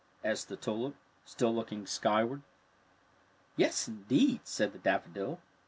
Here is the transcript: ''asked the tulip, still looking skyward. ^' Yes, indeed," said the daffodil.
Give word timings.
''asked 0.25 0.47
the 0.49 0.55
tulip, 0.57 0.95
still 1.25 1.53
looking 1.53 1.85
skyward. 1.85 2.39
^' 2.39 2.43
Yes, 3.55 3.87
indeed," 3.87 4.41
said 4.45 4.73
the 4.73 4.79
daffodil. 4.79 5.39